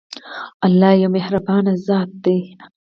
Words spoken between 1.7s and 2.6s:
ذات دی.